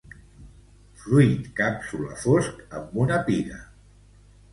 [1.01, 3.61] Fruit càpsula fosc amb una piga.